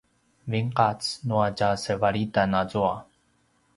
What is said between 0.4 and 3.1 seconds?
vinqac nua tjasevalitan azua